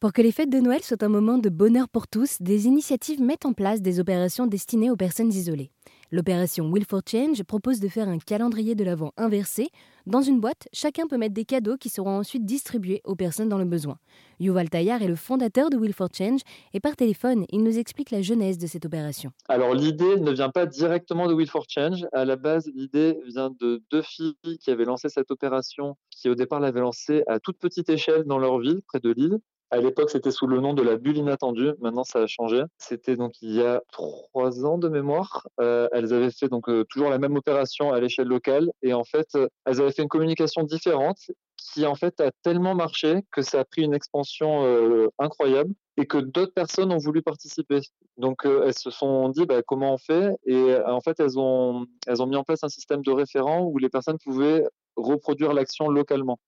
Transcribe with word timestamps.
Pour 0.00 0.12
que 0.12 0.22
les 0.22 0.30
fêtes 0.30 0.48
de 0.48 0.60
Noël 0.60 0.80
soient 0.84 1.02
un 1.02 1.08
moment 1.08 1.38
de 1.38 1.48
bonheur 1.48 1.88
pour 1.88 2.06
tous, 2.06 2.40
des 2.40 2.66
initiatives 2.66 3.20
mettent 3.20 3.46
en 3.46 3.52
place 3.52 3.82
des 3.82 3.98
opérations 3.98 4.46
destinées 4.46 4.92
aux 4.92 4.96
personnes 4.96 5.32
isolées. 5.32 5.72
L'opération 6.12 6.70
Will 6.70 6.84
for 6.88 7.00
Change 7.04 7.42
propose 7.42 7.80
de 7.80 7.88
faire 7.88 8.08
un 8.08 8.18
calendrier 8.18 8.76
de 8.76 8.84
l'Avent 8.84 9.12
inversé. 9.16 9.70
Dans 10.06 10.22
une 10.22 10.38
boîte, 10.38 10.68
chacun 10.72 11.08
peut 11.08 11.16
mettre 11.16 11.34
des 11.34 11.44
cadeaux 11.44 11.76
qui 11.76 11.88
seront 11.88 12.16
ensuite 12.16 12.46
distribués 12.46 13.00
aux 13.02 13.16
personnes 13.16 13.48
dans 13.48 13.58
le 13.58 13.64
besoin. 13.64 13.98
Yuval 14.38 14.70
Tayar 14.70 15.02
est 15.02 15.08
le 15.08 15.16
fondateur 15.16 15.68
de 15.68 15.76
Will 15.76 15.92
for 15.92 16.10
Change 16.16 16.42
et 16.74 16.78
par 16.78 16.94
téléphone, 16.94 17.44
il 17.50 17.64
nous 17.64 17.76
explique 17.76 18.12
la 18.12 18.22
genèse 18.22 18.56
de 18.56 18.68
cette 18.68 18.86
opération. 18.86 19.32
Alors 19.48 19.74
l'idée 19.74 20.20
ne 20.20 20.30
vient 20.30 20.50
pas 20.50 20.66
directement 20.66 21.26
de 21.26 21.34
Will 21.34 21.50
for 21.50 21.64
Change. 21.68 22.06
À 22.12 22.24
la 22.24 22.36
base, 22.36 22.70
l'idée 22.72 23.18
vient 23.26 23.50
de 23.58 23.82
deux 23.90 24.02
filles 24.02 24.36
qui 24.60 24.70
avaient 24.70 24.84
lancé 24.84 25.08
cette 25.08 25.32
opération, 25.32 25.96
qui 26.12 26.28
au 26.28 26.36
départ 26.36 26.60
l'avaient 26.60 26.82
lancée 26.82 27.24
à 27.26 27.40
toute 27.40 27.58
petite 27.58 27.88
échelle 27.90 28.22
dans 28.26 28.38
leur 28.38 28.60
ville, 28.60 28.80
près 28.86 29.00
de 29.00 29.10
Lille. 29.10 29.40
À 29.70 29.78
l'époque, 29.78 30.08
c'était 30.08 30.30
sous 30.30 30.46
le 30.46 30.60
nom 30.60 30.72
de 30.72 30.82
la 30.82 30.96
bulle 30.96 31.18
inattendue. 31.18 31.72
Maintenant, 31.80 32.04
ça 32.04 32.20
a 32.20 32.26
changé. 32.26 32.62
C'était 32.78 33.16
donc 33.16 33.34
il 33.42 33.52
y 33.52 33.62
a 33.62 33.82
trois 33.92 34.64
ans 34.64 34.78
de 34.78 34.88
mémoire. 34.88 35.46
Euh, 35.60 35.88
elles 35.92 36.14
avaient 36.14 36.30
fait 36.30 36.48
donc 36.48 36.68
euh, 36.68 36.84
toujours 36.84 37.10
la 37.10 37.18
même 37.18 37.36
opération 37.36 37.92
à 37.92 38.00
l'échelle 38.00 38.28
locale 38.28 38.70
et 38.82 38.94
en 38.94 39.04
fait, 39.04 39.28
euh, 39.34 39.46
elles 39.66 39.80
avaient 39.80 39.92
fait 39.92 40.02
une 40.02 40.08
communication 40.08 40.62
différente 40.62 41.18
qui 41.56 41.84
en 41.84 41.94
fait 41.94 42.18
a 42.20 42.30
tellement 42.42 42.74
marché 42.74 43.22
que 43.30 43.42
ça 43.42 43.60
a 43.60 43.64
pris 43.64 43.82
une 43.82 43.92
expansion 43.92 45.10
incroyable 45.18 45.74
et 45.96 46.06
que 46.06 46.16
d'autres 46.16 46.54
personnes 46.54 46.92
ont 46.92 46.98
voulu 46.98 47.20
participer. 47.20 47.80
Donc 48.16 48.44
elles 48.44 48.78
se 48.78 48.90
sont 48.90 49.28
dit 49.28 49.44
bah, 49.44 49.60
comment 49.66 49.92
on 49.94 49.98
fait? 49.98 50.30
Et 50.46 50.76
en 50.86 51.00
fait 51.00 51.18
elles 51.18 51.36
ont 51.38 51.84
elles 52.06 52.22
ont 52.22 52.26
mis 52.26 52.36
en 52.36 52.44
place 52.44 52.62
un 52.62 52.68
système 52.68 53.02
de 53.02 53.10
référents 53.10 53.64
où 53.64 53.76
les 53.78 53.88
personnes 53.88 54.18
pouvaient 54.24 54.64
reproduire 54.96 55.52
l'action 55.52 55.88
localement. 55.88 56.38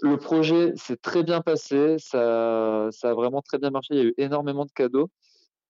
Le 0.00 0.16
projet 0.16 0.72
s'est 0.76 0.96
très 0.96 1.24
bien 1.24 1.40
passé, 1.40 1.96
ça, 1.98 2.88
ça 2.92 3.10
a 3.10 3.14
vraiment 3.14 3.42
très 3.42 3.58
bien 3.58 3.70
marché, 3.70 3.94
il 3.94 3.96
y 3.96 4.00
a 4.00 4.04
eu 4.04 4.14
énormément 4.16 4.64
de 4.64 4.70
cadeaux. 4.70 5.10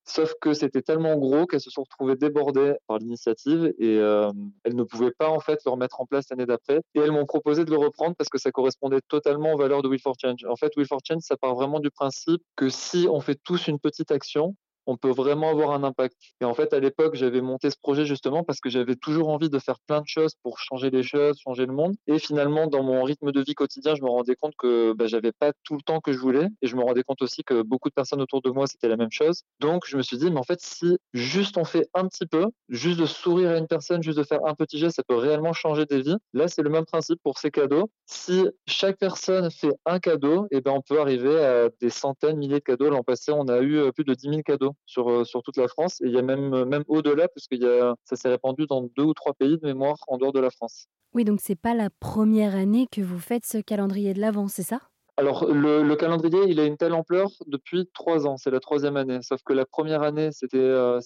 Sauf 0.08 0.32
que 0.40 0.54
c'était 0.54 0.80
tellement 0.80 1.16
gros 1.18 1.44
qu'elles 1.46 1.60
se 1.60 1.68
sont 1.68 1.82
retrouvées 1.82 2.16
débordées 2.16 2.74
par 2.86 2.96
l'initiative 2.96 3.74
et 3.78 3.98
euh, 3.98 4.32
elles 4.64 4.74
ne 4.74 4.82
pouvaient 4.82 5.10
pas 5.10 5.28
en 5.28 5.38
fait 5.38 5.60
le 5.66 5.70
remettre 5.70 6.00
en 6.00 6.06
place 6.06 6.30
l'année 6.30 6.46
d'après. 6.46 6.80
Et 6.94 7.00
elles 7.00 7.12
m'ont 7.12 7.26
proposé 7.26 7.66
de 7.66 7.70
le 7.70 7.76
reprendre 7.76 8.16
parce 8.16 8.30
que 8.30 8.38
ça 8.38 8.50
correspondait 8.50 9.02
totalement 9.06 9.52
aux 9.52 9.58
valeurs 9.58 9.82
de 9.82 9.88
Will 9.88 10.00
for 10.00 10.14
Change. 10.18 10.46
En 10.48 10.56
fait, 10.56 10.72
Will 10.78 10.86
for 10.86 11.00
Change, 11.06 11.20
ça 11.20 11.36
part 11.36 11.54
vraiment 11.54 11.78
du 11.78 11.90
principe 11.90 12.42
que 12.56 12.70
si 12.70 13.06
on 13.10 13.20
fait 13.20 13.38
tous 13.44 13.68
une 13.68 13.78
petite 13.78 14.10
action, 14.10 14.56
on 14.88 14.96
peut 14.96 15.10
vraiment 15.10 15.50
avoir 15.50 15.72
un 15.72 15.84
impact. 15.84 16.16
Et 16.40 16.46
en 16.46 16.54
fait, 16.54 16.72
à 16.72 16.80
l'époque, 16.80 17.14
j'avais 17.14 17.42
monté 17.42 17.68
ce 17.68 17.76
projet 17.76 18.06
justement 18.06 18.42
parce 18.42 18.58
que 18.60 18.70
j'avais 18.70 18.96
toujours 18.96 19.28
envie 19.28 19.50
de 19.50 19.58
faire 19.58 19.78
plein 19.86 20.00
de 20.00 20.06
choses 20.06 20.32
pour 20.42 20.58
changer 20.58 20.88
les 20.88 21.02
choses, 21.02 21.38
changer 21.38 21.66
le 21.66 21.74
monde. 21.74 21.94
Et 22.06 22.18
finalement, 22.18 22.66
dans 22.66 22.82
mon 22.82 23.04
rythme 23.04 23.30
de 23.30 23.42
vie 23.42 23.54
quotidien, 23.54 23.94
je 23.94 24.02
me 24.02 24.08
rendais 24.08 24.34
compte 24.34 24.54
que 24.56 24.94
bah, 24.94 25.06
j'avais 25.06 25.32
pas 25.32 25.52
tout 25.62 25.74
le 25.74 25.82
temps 25.82 26.00
que 26.00 26.12
je 26.12 26.18
voulais. 26.18 26.48
Et 26.62 26.66
je 26.66 26.74
me 26.74 26.82
rendais 26.82 27.02
compte 27.02 27.20
aussi 27.20 27.44
que 27.44 27.60
beaucoup 27.60 27.90
de 27.90 27.94
personnes 27.94 28.22
autour 28.22 28.40
de 28.40 28.48
moi, 28.48 28.66
c'était 28.66 28.88
la 28.88 28.96
même 28.96 29.12
chose. 29.12 29.42
Donc, 29.60 29.84
je 29.86 29.98
me 29.98 30.02
suis 30.02 30.16
dit, 30.16 30.30
mais 30.30 30.40
en 30.40 30.42
fait, 30.42 30.60
si 30.62 30.96
juste 31.12 31.58
on 31.58 31.64
fait 31.64 31.86
un 31.92 32.08
petit 32.08 32.26
peu, 32.26 32.46
juste 32.70 32.98
de 32.98 33.06
sourire 33.06 33.50
à 33.50 33.58
une 33.58 33.66
personne, 33.66 34.02
juste 34.02 34.18
de 34.18 34.24
faire 34.24 34.40
un 34.46 34.54
petit 34.54 34.78
geste, 34.78 34.96
ça 34.96 35.02
peut 35.06 35.16
réellement 35.16 35.52
changer 35.52 35.84
des 35.84 36.00
vies. 36.00 36.16
Là, 36.32 36.48
c'est 36.48 36.62
le 36.62 36.70
même 36.70 36.86
principe 36.86 37.20
pour 37.22 37.38
ces 37.38 37.50
cadeaux. 37.50 37.90
Si 38.06 38.46
chaque 38.66 38.96
personne 38.96 39.50
fait 39.50 39.74
un 39.84 39.98
cadeau, 39.98 40.46
et 40.50 40.56
eh 40.56 40.60
ben, 40.62 40.72
on 40.72 40.80
peut 40.80 40.98
arriver 40.98 41.44
à 41.44 41.68
des 41.78 41.90
centaines, 41.90 42.38
milliers 42.38 42.60
de 42.60 42.64
cadeaux. 42.64 42.88
L'an 42.88 43.02
passé, 43.02 43.32
on 43.32 43.48
a 43.48 43.58
eu 43.58 43.76
euh, 43.76 43.92
plus 43.92 44.04
de 44.04 44.14
10 44.14 44.30
000 44.30 44.42
cadeaux 44.42 44.72
sur, 44.86 45.10
euh, 45.10 45.24
sur 45.24 45.42
toute 45.42 45.56
la 45.56 45.68
France. 45.68 46.00
Et 46.00 46.06
il 46.06 46.12
y 46.12 46.18
a 46.18 46.22
même, 46.22 46.54
euh, 46.54 46.64
même 46.64 46.84
au-delà, 46.88 47.28
puisque 47.28 47.56
ça 48.04 48.16
s'est 48.16 48.28
répandu 48.28 48.66
dans 48.66 48.82
deux 48.96 49.04
ou 49.04 49.14
trois 49.14 49.34
pays 49.34 49.58
de 49.58 49.66
mémoire 49.66 49.96
en 50.08 50.18
dehors 50.18 50.32
de 50.32 50.40
la 50.40 50.50
France. 50.50 50.86
Oui, 51.14 51.24
donc 51.24 51.40
c'est 51.42 51.56
pas 51.56 51.74
la 51.74 51.88
première 52.00 52.54
année 52.54 52.86
que 52.90 53.00
vous 53.00 53.18
faites 53.18 53.46
ce 53.46 53.58
calendrier 53.58 54.14
de 54.14 54.20
l'Avent, 54.20 54.48
c'est 54.48 54.62
ça? 54.62 54.80
Alors, 55.18 55.52
le, 55.52 55.96
calendrier, 55.96 56.44
il 56.46 56.60
a 56.60 56.64
une 56.64 56.76
telle 56.76 56.92
ampleur 56.92 57.28
depuis 57.48 57.90
trois 57.92 58.28
ans. 58.28 58.36
C'est 58.36 58.52
la 58.52 58.60
troisième 58.60 58.96
année. 58.96 59.18
Sauf 59.22 59.42
que 59.44 59.52
la 59.52 59.66
première 59.66 60.02
année, 60.02 60.30
c'était 60.30 60.58
euh, 60.58 61.00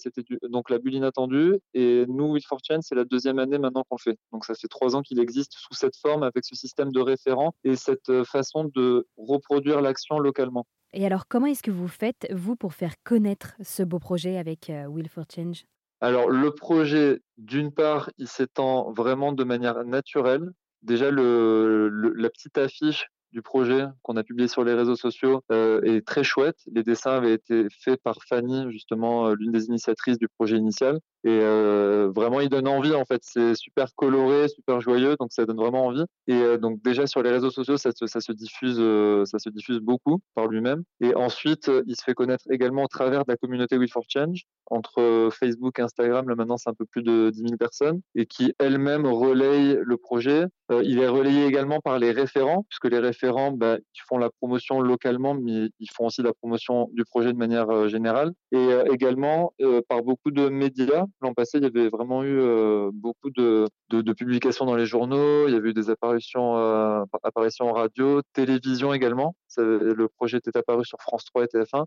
donc 0.49 0.69
la 0.69 0.77
bulle 0.77 0.93
inattendue. 0.93 1.57
Et 1.73 2.05
nous, 2.07 2.25
Will 2.25 2.45
for 2.45 2.59
Change, 2.63 2.83
c'est 2.83 2.93
la 2.93 3.05
deuxième 3.05 3.39
année 3.39 3.57
maintenant 3.57 3.83
qu'on 3.89 3.95
le 3.95 4.11
fait. 4.11 4.19
Donc, 4.31 4.45
ça 4.45 4.53
fait 4.53 4.67
trois 4.67 4.95
ans 4.95 5.01
qu'il 5.01 5.19
existe 5.19 5.53
sous 5.53 5.73
cette 5.73 5.97
forme, 5.97 6.21
avec 6.21 6.45
ce 6.45 6.55
système 6.55 6.91
de 6.91 6.99
référent 7.01 7.55
et 7.63 7.75
cette 7.75 8.23
façon 8.23 8.69
de 8.75 9.07
reproduire 9.17 9.81
l'action 9.81 10.19
localement. 10.19 10.67
Et 10.93 11.07
alors, 11.07 11.27
comment 11.27 11.47
est-ce 11.47 11.63
que 11.63 11.71
vous 11.71 11.87
faites, 11.87 12.27
vous, 12.31 12.55
pour 12.55 12.75
faire 12.75 12.93
connaître 13.03 13.55
ce 13.63 13.81
beau 13.81 13.97
projet 13.97 14.37
avec 14.37 14.69
euh, 14.69 14.85
Will 14.85 15.09
for 15.09 15.23
Change? 15.33 15.65
Alors, 16.01 16.29
le 16.29 16.53
projet, 16.53 17.19
d'une 17.39 17.71
part, 17.71 18.11
il 18.19 18.27
s'étend 18.27 18.91
vraiment 18.91 19.33
de 19.33 19.43
manière 19.43 19.83
naturelle. 19.85 20.51
Déjà, 20.83 21.09
le, 21.09 21.89
la 21.89 22.29
petite 22.29 22.59
affiche 22.59 23.07
du 23.33 23.41
projet 23.41 23.85
qu'on 24.03 24.15
a 24.15 24.23
publié 24.23 24.47
sur 24.47 24.63
les 24.63 24.73
réseaux 24.73 24.95
sociaux 24.95 25.41
euh, 25.51 25.81
est 25.81 26.05
très 26.05 26.23
chouette. 26.23 26.57
Les 26.71 26.83
dessins 26.83 27.11
avaient 27.11 27.33
été 27.33 27.65
faits 27.83 28.01
par 28.03 28.17
Fanny, 28.29 28.71
justement, 28.71 29.27
euh, 29.27 29.35
l'une 29.37 29.51
des 29.51 29.65
initiatrices 29.65 30.19
du 30.19 30.29
projet 30.29 30.55
initial. 30.55 30.99
Et 31.25 31.39
euh, 31.41 32.11
vraiment, 32.13 32.41
il 32.41 32.49
donne 32.49 32.67
envie, 32.67 32.93
en 32.93 33.05
fait. 33.05 33.21
C'est 33.23 33.55
super 33.55 33.95
coloré, 33.95 34.49
super 34.49 34.81
joyeux, 34.81 35.15
donc 35.19 35.31
ça 35.31 35.45
donne 35.45 35.57
vraiment 35.57 35.85
envie. 35.85 36.03
Et 36.27 36.33
euh, 36.33 36.57
donc 36.57 36.81
déjà, 36.81 37.07
sur 37.07 37.23
les 37.23 37.31
réseaux 37.31 37.49
sociaux, 37.49 37.77
ça 37.77 37.91
se, 37.91 38.07
ça 38.07 38.19
se 38.19 38.31
diffuse, 38.33 38.77
euh, 38.79 39.23
ça 39.25 39.39
se 39.39 39.49
diffuse 39.49 39.79
beaucoup 39.79 40.19
par 40.35 40.47
lui-même. 40.47 40.83
Et 40.99 41.15
ensuite, 41.15 41.71
il 41.87 41.95
se 41.95 42.03
fait 42.03 42.13
connaître 42.13 42.43
également 42.51 42.83
au 42.83 42.87
travers 42.87 43.23
de 43.23 43.31
la 43.31 43.37
communauté 43.37 43.77
Will 43.77 43.91
for 43.91 44.03
Change, 44.07 44.43
entre 44.69 45.29
Facebook 45.31 45.79
et 45.79 45.81
Instagram, 45.81 46.27
là 46.27 46.35
maintenant 46.35 46.57
c'est 46.57 46.69
un 46.69 46.73
peu 46.73 46.85
plus 46.85 47.03
de 47.03 47.29
10 47.29 47.39
000 47.41 47.57
personnes, 47.57 48.01
et 48.15 48.25
qui 48.25 48.53
elles-mêmes 48.59 49.05
relayent 49.05 49.77
le 49.81 49.97
projet. 49.97 50.45
il 50.83 50.99
est 50.99 51.07
relayé 51.07 51.45
également 51.45 51.79
par 51.79 51.99
les 51.99 52.11
référents, 52.11 52.65
puisque 52.69 52.91
les 52.91 52.99
référents, 52.99 53.51
bah, 53.51 53.77
ils 53.77 54.01
font 54.07 54.17
la 54.17 54.29
promotion 54.29 54.81
localement, 54.81 55.35
mais 55.35 55.69
ils 55.79 55.89
font 55.93 56.07
aussi 56.07 56.21
la 56.23 56.33
promotion 56.33 56.89
du 56.93 57.03
projet 57.05 57.31
de 57.33 57.37
manière 57.37 57.87
générale. 57.87 58.31
Et 58.51 58.69
également 58.91 59.53
par 59.87 60.01
beaucoup 60.01 60.31
de 60.31 60.49
médias 60.49 61.05
L'an 61.21 61.33
passé, 61.33 61.57
il 61.57 61.63
y 61.63 61.67
avait 61.67 61.89
vraiment 61.89 62.23
eu 62.23 62.39
euh, 62.39 62.91
beaucoup 62.93 63.29
de, 63.29 63.67
publications 64.13 64.65
dans 64.65 64.75
les 64.75 64.85
journaux, 64.85 65.47
il 65.47 65.53
y 65.53 65.57
avait 65.57 65.69
eu 65.69 65.73
des 65.73 65.89
apparitions, 65.89 66.57
euh, 66.57 67.03
apparitions 67.23 67.69
en 67.69 67.73
radio, 67.73 68.21
télévision 68.33 68.93
également. 68.93 69.35
le 69.57 70.07
projet 70.07 70.37
était 70.37 70.57
apparu 70.57 70.83
sur 70.85 70.99
France 70.99 71.23
3 71.25 71.43
et 71.43 71.47
TF1. 71.47 71.85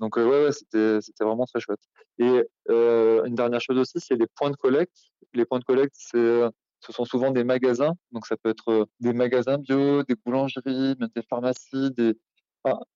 Donc 0.00 0.18
euh, 0.18 0.46
ouais, 0.46 0.52
c'était 0.52 0.98
vraiment 1.24 1.46
très 1.46 1.60
chouette. 1.60 1.80
Et 2.18 2.42
une 2.68 3.34
dernière 3.34 3.60
chose 3.60 3.78
aussi, 3.78 4.00
c'est 4.00 4.16
les 4.16 4.26
points 4.34 4.50
de 4.50 4.56
collecte. 4.56 4.96
Les 5.34 5.44
points 5.44 5.60
de 5.60 5.64
collecte, 5.64 5.94
ce 5.96 6.50
sont 6.90 7.04
souvent 7.04 7.30
des 7.30 7.44
magasins. 7.44 7.92
Donc 8.10 8.26
ça 8.26 8.36
peut 8.36 8.50
être 8.50 8.88
des 9.00 9.12
magasins 9.12 9.58
bio, 9.58 10.02
des 10.02 10.16
boulangeries, 10.26 10.96
des 10.96 11.22
pharmacies, 11.28 11.92
des, 11.92 12.14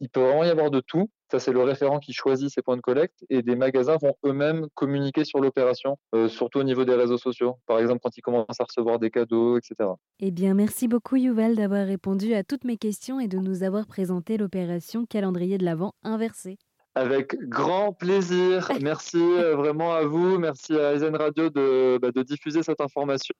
il 0.00 0.08
peut 0.08 0.20
vraiment 0.20 0.44
y 0.44 0.48
avoir 0.48 0.70
de 0.70 0.80
tout. 0.80 1.10
Ça, 1.30 1.40
c'est 1.40 1.52
le 1.52 1.62
référent 1.62 1.98
qui 1.98 2.12
choisit 2.12 2.50
ses 2.50 2.62
points 2.62 2.76
de 2.76 2.80
collecte 2.80 3.24
et 3.30 3.42
des 3.42 3.56
magasins 3.56 3.96
vont 4.00 4.14
eux-mêmes 4.24 4.68
communiquer 4.74 5.24
sur 5.24 5.40
l'opération, 5.40 5.98
euh, 6.14 6.28
surtout 6.28 6.60
au 6.60 6.62
niveau 6.62 6.84
des 6.84 6.94
réseaux 6.94 7.18
sociaux. 7.18 7.58
Par 7.66 7.80
exemple, 7.80 8.00
quand 8.02 8.16
ils 8.16 8.20
commencent 8.20 8.60
à 8.60 8.64
recevoir 8.64 9.00
des 9.00 9.10
cadeaux, 9.10 9.58
etc. 9.58 9.90
Eh 10.20 10.30
bien, 10.30 10.54
merci 10.54 10.86
beaucoup, 10.86 11.16
Yuval, 11.16 11.56
d'avoir 11.56 11.84
répondu 11.84 12.34
à 12.34 12.44
toutes 12.44 12.64
mes 12.64 12.76
questions 12.76 13.18
et 13.18 13.26
de 13.26 13.38
nous 13.38 13.64
avoir 13.64 13.86
présenté 13.86 14.36
l'opération 14.36 15.04
calendrier 15.04 15.58
de 15.58 15.64
l'Avent 15.64 15.94
inversé. 16.04 16.58
Avec 16.94 17.36
grand 17.40 17.92
plaisir. 17.92 18.70
Merci 18.80 19.18
euh, 19.18 19.54
vraiment 19.54 19.94
à 19.94 20.04
vous. 20.04 20.38
Merci 20.38 20.78
à 20.78 20.94
Eisen 20.94 21.14
Radio 21.14 21.50
de, 21.50 21.98
bah, 21.98 22.10
de 22.10 22.22
diffuser 22.22 22.62
cette 22.62 22.80
information 22.80 23.34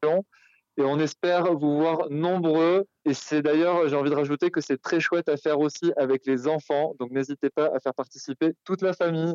et 0.76 0.82
on 0.82 0.98
espère 0.98 1.54
vous 1.54 1.78
voir 1.78 2.08
nombreux. 2.10 2.86
Et 3.04 3.14
c'est 3.14 3.42
d'ailleurs, 3.42 3.88
j'ai 3.88 3.96
envie 3.96 4.10
de 4.10 4.14
rajouter 4.14 4.50
que 4.50 4.60
c'est 4.60 4.80
très 4.80 5.00
chouette 5.00 5.28
à 5.28 5.36
faire 5.36 5.58
aussi 5.58 5.92
avec 5.96 6.26
les 6.26 6.48
enfants. 6.48 6.94
Donc 6.98 7.10
n'hésitez 7.10 7.50
pas 7.50 7.70
à 7.74 7.80
faire 7.80 7.94
participer 7.94 8.54
toute 8.64 8.82
la 8.82 8.92
famille. 8.92 9.34